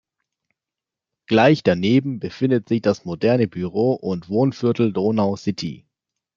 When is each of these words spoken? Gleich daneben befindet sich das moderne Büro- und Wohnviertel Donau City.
Gleich 1.27 1.61
daneben 1.61 2.19
befindet 2.19 2.67
sich 2.69 2.81
das 2.81 3.05
moderne 3.05 3.45
Büro- 3.47 3.93
und 3.93 4.29
Wohnviertel 4.29 4.91
Donau 4.93 5.35
City. 5.35 5.85